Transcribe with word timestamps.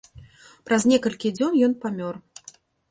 Праз 0.69 0.81
некалькі 0.93 1.33
дзён 1.39 1.63
ён 1.69 1.79
памёр. 1.87 2.15